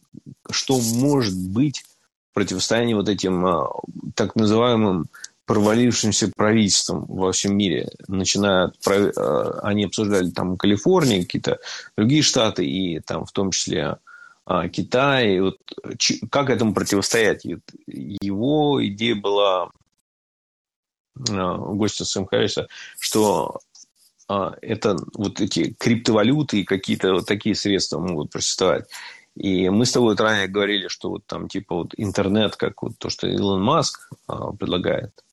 что 0.49 0.77
может 0.79 1.37
быть 1.37 1.85
противостояние 2.33 2.97
вот 2.97 3.07
этим 3.07 3.45
а, 3.45 3.69
так 4.13 4.35
называемым 4.35 5.07
провалившимся 5.45 6.31
правительством 6.35 7.05
во 7.07 7.31
всем 7.31 7.55
мире. 7.57 7.89
Начиная 8.07 8.65
от, 8.65 8.87
э, 8.87 9.59
они 9.63 9.85
обсуждали 9.85 10.31
там 10.31 10.57
Калифорнию, 10.57 11.23
какие-то 11.23 11.59
другие 11.97 12.23
штаты, 12.23 12.65
и 12.65 12.99
там 12.99 13.25
в 13.25 13.31
том 13.31 13.51
числе 13.51 13.97
а, 14.45 14.69
Китай. 14.69 15.39
Вот, 15.39 15.57
как 16.29 16.49
этому 16.49 16.73
противостоять? 16.73 17.45
Его 17.87 18.85
идея 18.87 19.15
была 19.15 19.69
а, 21.29 21.57
гостя 21.57 22.05
Сэм 22.05 22.27
Харриса, 22.27 22.67
что 22.99 23.59
а, 24.27 24.55
это 24.61 24.97
вот 25.13 25.41
эти 25.41 25.73
криптовалюты 25.73 26.61
и 26.61 26.65
какие-то 26.65 27.13
вот 27.13 27.25
такие 27.25 27.55
средства 27.55 27.99
могут 27.99 28.31
существовать. 28.33 28.87
И 29.35 29.69
мы 29.69 29.85
с 29.85 29.91
тобой 29.91 30.13
вот 30.13 30.21
ранее 30.21 30.47
говорили, 30.47 30.87
что 30.87 31.09
вот 31.09 31.25
там 31.25 31.49
типа 31.49 31.75
вот 31.75 31.93
интернет, 31.97 32.55
как 32.55 32.81
вот 32.83 32.97
то, 32.97 33.09
что 33.09 33.27
Илон 33.27 33.61
Маск 33.61 34.09
предлагает, 34.27 35.24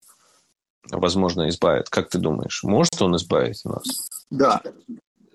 возможно, 0.91 1.49
избавит. 1.49 1.89
Как 1.89 2.09
ты 2.09 2.19
думаешь, 2.19 2.63
может 2.63 3.01
он 3.01 3.17
избавить 3.17 3.65
нас? 3.65 4.11
Да. 4.31 4.61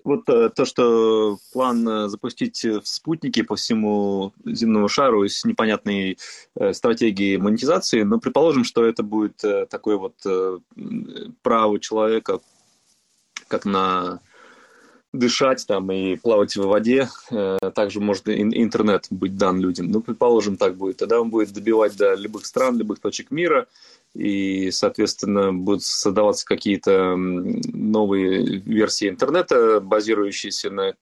Вот 0.08 0.28
э, 0.30 0.48
то, 0.48 0.64
что 0.64 1.38
план 1.52 1.86
э, 1.86 2.08
запустить 2.08 2.64
спутники 2.84 3.42
по 3.42 3.56
всему 3.56 4.32
земному 4.46 4.88
шару 4.88 5.28
с 5.28 5.44
непонятной 5.44 6.18
э, 6.54 6.72
стратегией 6.72 7.36
монетизации, 7.36 8.02
но 8.02 8.18
предположим, 8.18 8.64
что 8.64 8.86
это 8.86 9.02
будет 9.02 9.42
такое 9.68 9.96
вот 9.96 10.14
право 11.42 11.78
человека, 11.78 12.40
как 13.48 13.66
на 13.66 14.20
дышать 15.12 15.66
там 15.66 15.90
и 15.90 16.16
плавать 16.16 16.56
в 16.56 16.66
воде, 16.66 17.08
также 17.74 18.00
может 18.00 18.28
интернет 18.28 19.06
быть 19.10 19.36
дан 19.36 19.58
людям. 19.60 19.90
Ну, 19.90 20.00
предположим, 20.00 20.56
так 20.56 20.76
будет. 20.76 20.98
Тогда 20.98 21.20
он 21.20 21.30
будет 21.30 21.52
добивать 21.52 21.96
до 21.96 22.14
любых 22.14 22.46
стран, 22.46 22.78
любых 22.78 23.00
точек 23.00 23.30
мира, 23.30 23.66
и, 24.18 24.72
соответственно, 24.72 25.52
будут 25.52 25.84
создаваться 25.84 26.44
какие-то 26.44 27.14
новые 27.16 28.58
версии 28.58 29.08
интернета, 29.08 29.80
базирующиеся 29.80 30.70
на 30.70 30.94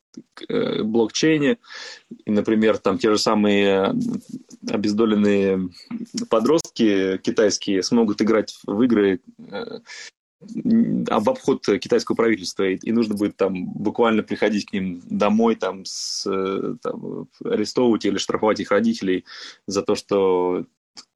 э, 0.48 0.82
блокчейне. 0.82 1.56
И, 2.26 2.30
например, 2.30 2.76
там 2.76 2.98
те 2.98 3.10
же 3.10 3.18
самые 3.18 3.94
обездоленные 4.68 5.70
подростки 6.28 7.16
китайские 7.18 7.82
смогут 7.82 8.20
играть 8.20 8.58
в 8.66 8.82
игры 8.82 9.20
э, 9.50 9.78
об 11.08 11.30
обход 11.30 11.64
китайского 11.64 12.16
правительства, 12.16 12.64
и, 12.64 12.92
нужно 12.92 13.14
будет 13.14 13.38
там 13.38 13.64
буквально 13.64 14.22
приходить 14.22 14.66
к 14.66 14.74
ним 14.74 15.00
домой, 15.06 15.54
там, 15.54 15.86
с, 15.86 16.24
там, 16.82 17.28
арестовывать 17.42 18.04
или 18.04 18.18
штрафовать 18.18 18.60
их 18.60 18.70
родителей 18.70 19.24
за 19.66 19.80
то, 19.80 19.94
что 19.94 20.66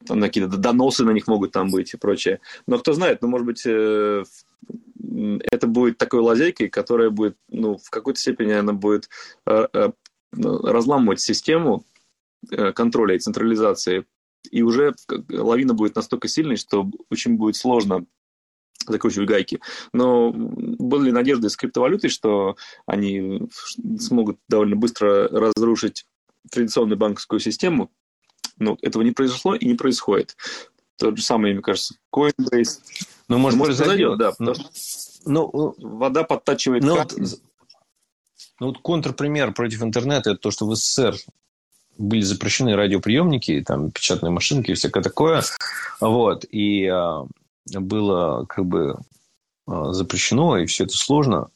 там 0.06 0.20
какие-то 0.20 0.56
доносы 0.56 1.04
на 1.04 1.10
них 1.10 1.26
могут 1.26 1.52
там 1.52 1.70
быть 1.70 1.94
и 1.94 1.96
прочее. 1.96 2.40
Но 2.66 2.78
кто 2.78 2.92
знает, 2.92 3.22
ну, 3.22 3.28
может 3.28 3.46
быть, 3.46 3.62
э, 3.66 4.24
это 5.50 5.66
будет 5.66 5.98
такой 5.98 6.20
лазейкой, 6.20 6.68
которая 6.68 7.10
будет, 7.10 7.36
ну, 7.48 7.76
в 7.76 7.90
какой-то 7.90 8.20
степени 8.20 8.52
она 8.52 8.72
будет 8.72 9.08
э, 9.46 9.66
э, 9.72 9.90
разламывать 10.32 11.20
систему 11.20 11.84
контроля 12.74 13.16
и 13.16 13.18
централизации, 13.18 14.06
и 14.50 14.62
уже 14.62 14.94
лавина 15.28 15.74
будет 15.74 15.96
настолько 15.96 16.28
сильной, 16.28 16.56
что 16.56 16.90
очень 17.10 17.36
будет 17.36 17.56
сложно 17.56 18.06
закручивать 18.86 19.28
гайки. 19.28 19.60
Но 19.92 20.32
были 20.32 21.10
надежды 21.10 21.50
с 21.50 21.56
криптовалютой, 21.56 22.08
что 22.08 22.56
они 22.86 23.42
смогут 23.98 24.38
довольно 24.48 24.76
быстро 24.76 25.28
разрушить 25.28 26.06
традиционную 26.50 26.96
банковскую 26.96 27.40
систему, 27.40 27.90
но 28.60 28.78
этого 28.82 29.02
не 29.02 29.10
произошло 29.10 29.54
и 29.54 29.66
не 29.66 29.74
происходит. 29.74 30.36
То 30.96 31.14
же 31.16 31.22
самое, 31.22 31.54
мне 31.54 31.62
кажется, 31.62 31.94
Coinbase. 32.14 32.78
Ну, 33.28 33.38
может, 33.38 33.58
может 33.58 33.78
произойдет, 33.78 34.18
да. 34.18 34.32
Но, 34.38 34.54
ну, 35.24 35.74
вода 35.78 36.24
подтачивает 36.24 36.82
ну, 36.82 36.96
вот, 36.96 37.14
ну, 38.60 38.66
вот 38.66 38.78
контрпример 38.78 39.52
против 39.52 39.82
интернета– 39.82 40.30
это 40.32 40.40
то, 40.40 40.50
что 40.50 40.66
в 40.66 40.74
СССР 40.74 41.16
были 41.96 42.22
запрещены 42.22 42.76
радиоприемники, 42.76 43.62
там, 43.66 43.90
печатные 43.90 44.30
машинки 44.30 44.70
и 44.70 44.74
всякое 44.74 45.02
такое. 45.02 45.42
Вот. 46.00 46.44
И 46.50 46.86
а, 46.86 47.26
было 47.72 48.46
как 48.46 48.66
бы 48.66 48.96
а, 49.66 49.92
запрещено, 49.92 50.58
и 50.58 50.66
все 50.66 50.84
это 50.84 50.96
сложно. 50.96 51.50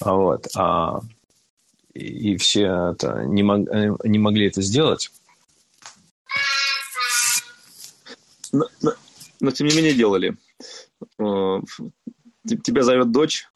Вот. 0.00 0.48
А, 0.56 1.00
и, 1.92 2.32
и 2.32 2.36
все 2.36 2.92
это 2.92 3.24
не, 3.24 3.42
мог, 3.42 3.68
не 4.04 4.18
могли 4.18 4.46
это 4.46 4.62
сделать. 4.62 5.10
Но, 8.52 8.66
но, 8.82 8.92
но 9.40 9.50
тем 9.50 9.66
не 9.66 9.76
менее 9.76 9.94
делали. 9.94 10.36
Э, 11.18 11.60
тебя 12.64 12.82
зовет 12.82 13.10
дочь. 13.10 13.48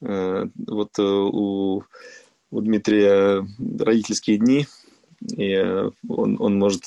Э, 0.00 0.46
вот 0.66 0.98
э, 0.98 1.02
у, 1.02 1.82
у 2.50 2.60
Дмитрия 2.60 3.46
родительские 3.78 4.38
дни, 4.38 4.66
и 5.20 5.56
он, 6.08 6.36
он 6.40 6.58
может 6.58 6.82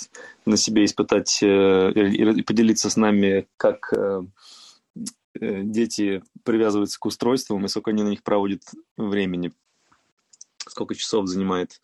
на 0.45 0.57
себе 0.57 0.85
испытать 0.85 1.39
и 1.41 2.41
поделиться 2.43 2.89
с 2.89 2.97
нами, 2.97 3.47
как 3.57 3.91
дети 5.39 6.23
привязываются 6.43 6.99
к 6.99 7.05
устройствам 7.05 7.65
и 7.65 7.67
сколько 7.67 7.91
они 7.91 8.03
на 8.03 8.09
них 8.09 8.23
проводят 8.23 8.61
времени, 8.95 9.51
сколько 10.67 10.95
часов 10.95 11.27
занимает 11.27 11.79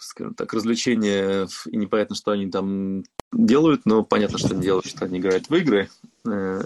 скажем 0.00 0.34
так, 0.34 0.52
развлечения, 0.52 1.48
и 1.66 1.76
непонятно, 1.76 2.16
что 2.16 2.32
они 2.32 2.50
там 2.50 3.04
делают, 3.32 3.82
но 3.84 4.02
понятно, 4.02 4.38
что 4.38 4.54
они 4.54 4.62
делают, 4.62 4.86
что 4.86 5.04
они 5.04 5.18
играют 5.18 5.48
в 5.48 5.54
игры. 5.54 5.88
Э, 6.26 6.60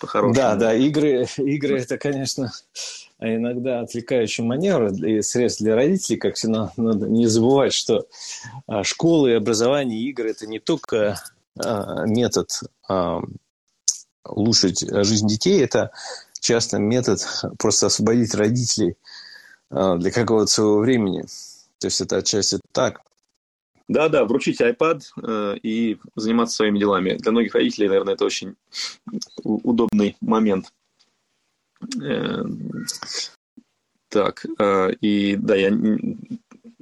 по-хорошему. 0.00 0.34
Да, 0.34 0.54
да, 0.54 0.74
игры, 0.74 1.26
игры 1.36 1.80
это, 1.80 1.98
конечно, 1.98 2.52
иногда 3.20 3.80
отвлекающий 3.80 4.44
маневр 4.44 4.92
и 5.04 5.22
средств 5.22 5.60
для 5.60 5.74
родителей, 5.74 6.18
как 6.18 6.36
всегда, 6.36 6.72
надо 6.76 7.08
не 7.08 7.26
забывать, 7.26 7.72
что 7.72 8.06
а, 8.66 8.84
школы, 8.84 9.34
образование, 9.34 10.00
игры– 10.02 10.30
это 10.32 10.46
не 10.46 10.58
только 10.58 11.20
а, 11.58 12.04
метод 12.06 12.50
а, 12.88 13.20
улучшить 14.24 14.80
жизнь 14.80 15.28
детей, 15.28 15.62
это 15.62 15.90
часто 16.40 16.78
метод 16.78 17.20
просто 17.58 17.86
освободить 17.86 18.34
родителей 18.34 18.96
для 19.70 20.10
какого-то 20.12 20.46
своего 20.46 20.78
времени. 20.78 21.24
То 21.78 21.88
есть 21.88 22.00
это 22.00 22.18
отчасти 22.18 22.58
так. 22.72 23.02
Да, 23.88 24.08
да, 24.08 24.24
вручить 24.24 24.60
iPad 24.60 25.02
э, 25.22 25.58
и 25.62 25.98
заниматься 26.16 26.56
своими 26.56 26.78
делами. 26.78 27.16
Для 27.18 27.30
многих 27.30 27.54
родителей, 27.54 27.88
наверное, 27.88 28.14
это 28.14 28.24
очень 28.24 28.56
удобный 29.44 30.16
момент. 30.20 30.72
Э, 32.02 32.42
так, 34.08 34.44
э, 34.58 34.92
и 35.00 35.36
да, 35.36 35.54
я 35.54 35.70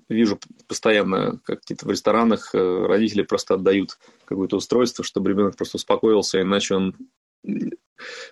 вижу 0.08 0.38
постоянно, 0.66 1.40
как 1.44 1.62
где-то 1.64 1.86
в 1.86 1.90
ресторанах 1.90 2.54
э, 2.54 2.86
родители 2.86 3.22
просто 3.22 3.54
отдают 3.54 3.98
какое-то 4.24 4.56
устройство, 4.56 5.04
чтобы 5.04 5.30
ребенок 5.30 5.56
просто 5.56 5.76
успокоился, 5.76 6.40
иначе 6.40 6.74
он 6.74 6.96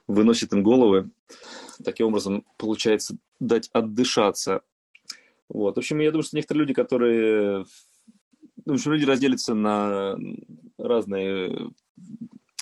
выносит 0.07 0.52
им 0.52 0.62
головы. 0.62 1.11
Таким 1.85 2.09
образом, 2.09 2.45
получается 2.57 3.16
дать 3.40 3.69
отдышаться. 3.73 4.62
Вот. 5.52 5.76
В 5.76 5.78
общем, 5.78 6.00
я 6.00 6.11
думаю, 6.11 6.25
что 6.25 6.37
некоторые 6.37 6.62
люди, 6.62 6.75
которые... 6.75 7.66
В 8.64 8.73
общем, 8.73 8.92
люди 8.92 9.04
разделятся 9.04 9.54
на 9.54 10.16
разные 10.78 11.73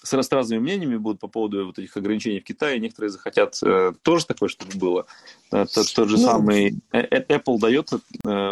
с, 0.02 0.22
с 0.22 0.32
разными 0.32 0.60
мнениями 0.60 0.96
будут 0.96 1.20
по 1.20 1.28
поводу 1.28 1.66
вот 1.66 1.78
этих 1.78 1.96
ограничений 1.96 2.40
в 2.40 2.44
Китае. 2.44 2.80
Некоторые 2.80 3.10
захотят 3.10 3.58
э, 3.62 3.92
тоже 4.02 4.26
такое, 4.26 4.48
чтобы 4.48 4.72
было. 4.76 5.06
Э, 5.52 5.66
тот, 5.72 5.92
тот 5.94 6.08
же 6.08 6.16
ну, 6.16 6.24
самый 6.24 6.80
э, 6.92 6.98
э, 6.98 7.24
Apple 7.28 7.58
дает 7.58 7.92
э, 7.92 7.98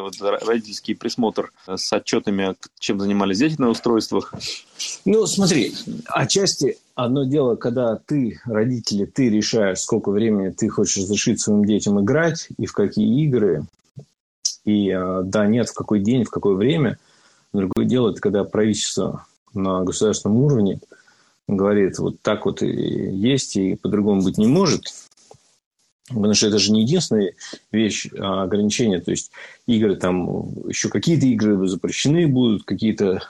вот, 0.01 0.15
родительский 0.21 0.95
присмотр 0.95 1.53
с 1.67 1.93
отчетами, 1.93 2.55
чем 2.79 3.01
занимались 3.01 3.39
дети 3.39 3.57
на 3.59 3.69
устройствах. 3.71 4.35
Ну, 5.05 5.27
смотри, 5.27 5.75
отчасти 6.07 6.79
одно 6.95 7.25
дело, 7.25 7.57
когда 7.57 7.97
ты, 7.97 8.41
родители, 8.45 9.07
ты 9.07 9.31
решаешь, 9.31 9.81
сколько 9.81 10.11
времени 10.11 10.51
ты 10.51 10.69
хочешь 10.69 10.99
разрешить 10.99 11.41
своим 11.41 11.65
детям 11.65 12.01
играть 12.01 12.49
и 12.59 12.67
в 12.67 12.73
какие 12.73 13.25
игры. 13.25 13.65
И 14.69 14.93
да, 15.25 15.47
нет, 15.47 15.69
в 15.69 15.75
какой 15.75 16.01
день, 16.01 16.25
в 16.25 16.31
какое 16.31 16.55
время. 16.55 16.99
Другое 17.53 17.87
дело, 17.87 18.11
это 18.11 18.21
когда 18.21 18.45
правительство 18.45 19.27
на 19.55 19.83
государственном 19.83 20.39
уровне– 20.39 20.81
говорит, 21.49 21.99
вот 21.99 22.21
так 22.21 22.45
вот 22.45 22.63
и 22.63 22.67
есть, 22.69 23.57
и 23.57 23.75
по-другому 23.75 24.23
быть 24.23 24.39
не 24.39 24.47
может. 24.47 24.85
Потому 26.09 26.35
что 26.35 26.47
это 26.47 26.59
же 26.59 26.73
не 26.73 26.83
единственная 26.83 27.35
вещь, 27.73 28.09
а 28.19 28.45
ограничения. 28.45 29.01
То 29.01 29.11
есть 29.11 29.31
игры 29.67 29.97
там, 29.97 30.69
еще 30.69 30.89
какие-то 30.89 31.27
игры 31.27 31.67
запрещены 31.67 32.27
будут, 32.29 32.65
какие-то 32.65 33.23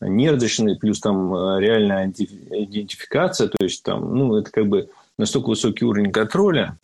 нердочные, 0.00 0.76
плюс 0.76 1.00
там 1.00 1.34
а, 1.34 1.60
реальная 1.60 2.08
идентификация. 2.08 3.48
То 3.48 3.64
есть 3.64 3.82
там, 3.82 4.14
ну, 4.14 4.36
это 4.36 4.50
как 4.50 4.66
бы 4.68 4.90
настолько 5.16 5.48
высокий 5.48 5.84
уровень 5.84 6.12
контроля. 6.12 6.78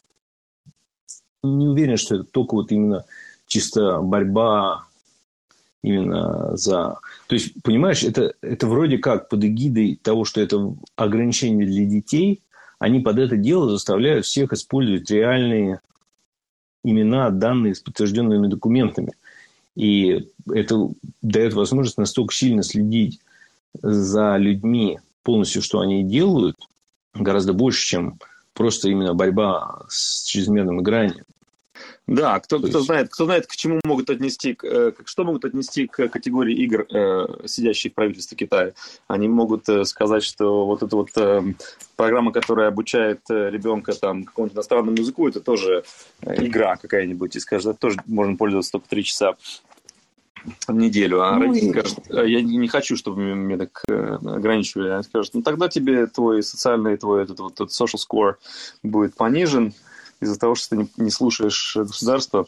Не 1.43 1.69
уверен, 1.69 1.99
что 1.99 2.17
это 2.17 2.25
только 2.25 2.55
вот 2.55 2.73
именно 2.73 3.05
чисто 3.47 4.01
борьба 4.01 4.87
именно 5.83 6.57
за... 6.57 6.99
То 7.27 7.35
есть, 7.35 7.63
понимаешь, 7.63 8.03
это, 8.03 8.35
это 8.41 8.67
вроде 8.67 8.99
как 8.99 9.29
под 9.29 9.45
эгидой 9.45 9.99
того, 10.03 10.25
что 10.25 10.41
это 10.41 10.75
ограничение 10.97 11.67
для 11.67 11.85
детей, 11.85 12.43
они 12.79 13.01
под 13.01 13.19
это 13.19 13.37
дело 13.37 13.71
заставляют 13.71 14.27
всех 14.27 14.53
использовать 14.53 15.11
реальные 15.11 15.81
имена, 16.83 17.31
данные 17.31 17.75
с 17.75 17.81
подтвержденными 17.81 18.47
документами. 18.47 19.13
И 19.75 20.31
это 20.51 20.89
дает 21.23 21.55
возможность 21.55 21.99
настолько 21.99 22.33
сильно 22.35 22.63
следить 22.63 23.21
за 23.75 24.37
людьми 24.37 25.01
полностью, 25.23 25.63
что 25.63 25.81
они 25.81 26.05
делают, 26.05 26.57
гораздо 27.15 27.53
больше, 27.53 27.85
чем 27.87 28.19
просто 28.53 28.89
именно 28.89 29.15
борьба 29.15 29.83
с 29.89 30.25
чрезмерным 30.25 30.81
игранием. 30.81 31.25
Да, 32.07 32.39
кто, 32.41 32.61
кто, 32.61 32.81
знает, 32.81 33.09
кто 33.09 33.25
знает, 33.25 33.47
к 33.47 33.57
чему 33.57 33.81
могут 33.83 34.11
отнести, 34.11 34.57
э, 34.63 34.93
что 35.07 35.25
могут 35.25 35.47
отнести 35.47 35.87
к 35.87 36.09
категории 36.09 36.55
игр, 36.55 36.87
э, 36.91 37.47
сидящих 37.47 37.93
в 37.93 37.95
правительстве 37.95 38.37
Китая. 38.37 38.73
Они 39.09 39.27
могут 39.27 39.67
э, 39.71 39.87
сказать, 39.87 40.23
что 40.23 40.67
вот 40.67 40.83
эта 40.83 40.97
вот 40.97 41.11
программа, 41.97 42.31
которая 42.33 42.69
обучает 42.69 43.21
ребенка 43.31 43.95
там 43.95 44.25
какому-нибудь 44.25 44.57
иностранному 44.57 44.97
языку, 44.99 45.29
это 45.29 45.41
тоже 45.41 45.85
игра 46.21 46.77
какая-нибудь, 46.77 47.37
и 47.37 47.41
скажут, 47.41 47.79
тоже 47.79 47.99
можно 48.07 48.37
пользоваться 48.37 48.73
только 48.73 48.89
три 48.89 49.03
часа 49.03 49.37
в 50.69 50.75
неделю, 50.75 51.23
а 51.23 51.37
ну, 51.37 51.47
родители 51.47 51.69
и... 51.69 51.71
скажут, 51.71 51.99
я 52.11 52.43
не 52.43 52.69
хочу, 52.69 52.97
чтобы 52.99 53.23
меня 53.23 53.57
так 53.57 53.83
ограничивали. 53.89 54.91
Они 54.91 55.03
скажут, 55.05 55.33
ну 55.33 55.41
тогда 55.41 55.69
тебе 55.69 56.07
твой 56.07 56.43
социальный, 56.43 56.99
твой 56.99 57.23
этот 57.23 57.41
вот 57.41 57.55
этот 57.55 57.71
social 57.71 57.99
score 57.99 58.35
будет 58.83 59.15
понижен, 59.15 59.73
из-за 60.25 60.39
того, 60.39 60.55
что 60.55 60.71
ты 60.71 60.77
не, 60.77 60.89
не 60.97 61.11
слушаешь 61.11 61.77
государство 61.77 62.47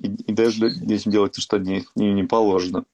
и, 0.00 0.06
и 0.06 0.32
даешь 0.32 0.56
детям 0.56 1.12
делать 1.12 1.32
то, 1.32 1.40
что 1.40 1.58
не, 1.58 1.84
не, 1.94 2.12
не 2.12 2.24
положено. 2.24 2.84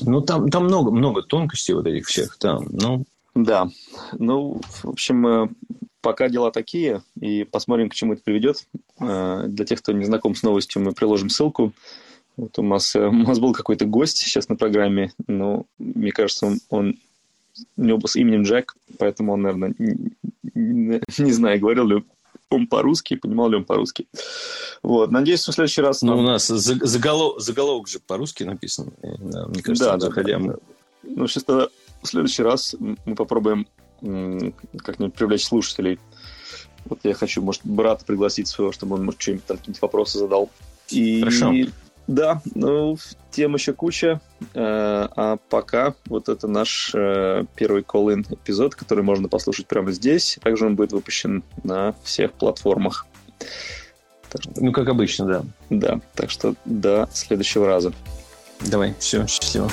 Ну, 0.00 0.20
там, 0.20 0.50
там 0.50 0.64
много, 0.64 0.90
много 0.90 1.22
тонкостей 1.22 1.74
вот 1.74 1.86
этих 1.86 2.06
всех 2.06 2.36
там, 2.38 2.66
ну... 2.70 3.04
Да, 3.34 3.68
ну, 4.14 4.62
в 4.82 4.88
общем, 4.88 5.26
э, 5.26 5.48
пока 6.00 6.30
дела 6.30 6.50
такие, 6.50 7.02
и 7.20 7.44
посмотрим, 7.44 7.90
к 7.90 7.94
чему 7.94 8.14
это 8.14 8.22
приведет. 8.22 8.66
Э, 8.98 9.44
для 9.46 9.66
тех, 9.66 9.80
кто 9.82 9.92
не 9.92 10.06
знаком 10.06 10.34
с 10.34 10.42
новостью, 10.42 10.80
мы 10.80 10.92
приложим 10.92 11.28
ссылку. 11.28 11.74
Вот 12.38 12.58
у 12.58 12.62
нас, 12.62 12.96
э, 12.96 13.06
у 13.06 13.12
нас 13.12 13.38
был 13.38 13.52
какой-то 13.52 13.84
гость 13.84 14.16
сейчас 14.16 14.48
на 14.48 14.56
программе, 14.56 15.12
но 15.26 15.66
мне 15.78 16.12
кажется, 16.12 16.46
он, 16.46 16.60
он 16.70 16.96
у 17.76 17.84
него 17.84 18.06
с 18.06 18.16
именем 18.16 18.42
Джек, 18.42 18.74
поэтому 18.98 19.34
он, 19.34 19.42
наверное, 19.42 19.74
не, 19.78 20.12
не, 20.54 21.00
не 21.18 21.32
знаю, 21.32 21.60
говорил 21.60 21.86
ли 21.86 22.04
он 22.50 22.66
по-русски, 22.66 23.16
понимал 23.16 23.50
ли 23.50 23.56
он 23.56 23.64
по-русски. 23.64 24.06
Вот. 24.82 25.10
Надеюсь, 25.10 25.46
в 25.46 25.52
следующий 25.52 25.82
раз... 25.82 26.02
Ну, 26.02 26.18
у 26.18 26.22
нас 26.22 26.46
заголовок, 26.46 27.40
заголовок 27.40 27.88
же 27.88 27.98
по-русски 27.98 28.44
написан. 28.44 28.92
Мне 29.02 29.62
кажется, 29.62 29.92
да, 29.92 29.98
заходя. 29.98 30.38
Да, 30.38 30.46
да. 30.52 30.58
Ну, 31.02 31.26
сейчас 31.26 31.44
тогда 31.44 31.68
в 32.02 32.06
следующий 32.06 32.42
раз 32.42 32.76
мы 32.78 33.14
попробуем 33.14 33.66
как-нибудь 34.00 35.14
привлечь 35.14 35.44
слушателей. 35.44 35.98
Вот 36.84 37.00
я 37.02 37.14
хочу, 37.14 37.42
может, 37.42 37.62
брата 37.64 38.04
пригласить 38.04 38.46
своего, 38.46 38.72
чтобы 38.72 38.96
он, 38.96 39.04
может, 39.04 39.20
что-нибудь 39.20 39.44
там 39.46 39.56
какие-то 39.56 39.80
вопросы 39.82 40.18
задал. 40.18 40.50
И... 40.88 41.20
Хорошо. 41.20 41.52
Да, 42.06 42.40
ну, 42.54 42.96
тем 43.30 43.54
еще 43.54 43.72
куча. 43.72 44.20
Э, 44.54 45.08
а 45.16 45.38
пока 45.48 45.94
вот 46.06 46.28
это 46.28 46.46
наш 46.46 46.92
э, 46.94 47.44
первый 47.56 47.82
call-in 47.82 48.32
эпизод, 48.32 48.74
который 48.74 49.02
можно 49.02 49.28
послушать 49.28 49.66
прямо 49.66 49.90
здесь. 49.90 50.38
Также 50.42 50.66
он 50.66 50.76
будет 50.76 50.92
выпущен 50.92 51.42
на 51.64 51.94
всех 52.04 52.32
платформах. 52.32 53.06
Ну, 54.56 54.72
как 54.72 54.88
обычно, 54.88 55.26
да. 55.26 55.42
Да, 55.70 56.00
так 56.14 56.30
что 56.30 56.54
до 56.64 57.08
следующего 57.12 57.66
раза. 57.66 57.92
Давай, 58.60 58.94
все, 58.98 59.26
счастливо. 59.26 59.70